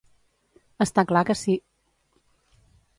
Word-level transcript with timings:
Està 0.87 1.05
clar 1.13 1.23
que 1.29 1.37
sí. 1.45 1.59